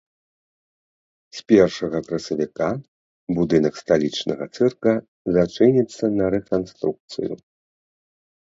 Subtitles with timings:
[1.39, 2.69] З першага красавіка
[3.41, 4.93] будынак сталічнага цырка
[5.37, 7.33] зачыніцца на рэканструкцыю.